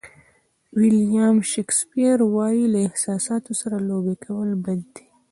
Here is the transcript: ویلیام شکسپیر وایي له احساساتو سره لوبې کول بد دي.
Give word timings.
ویلیام 0.79 1.37
شکسپیر 1.51 2.17
وایي 2.35 2.65
له 2.73 2.79
احساساتو 2.89 3.51
سره 3.61 3.75
لوبې 3.87 4.15
کول 4.25 4.49
بد 4.65 4.79
دي. 4.93 5.05